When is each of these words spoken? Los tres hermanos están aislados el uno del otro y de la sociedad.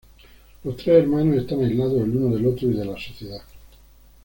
Los 0.63 0.77
tres 0.77 1.03
hermanos 1.03 1.37
están 1.37 1.63
aislados 1.63 2.01
el 2.01 2.09
uno 2.17 2.35
del 2.35 2.47
otro 2.47 2.67
y 2.67 2.73
de 2.73 2.85
la 2.85 2.97
sociedad. 2.99 3.43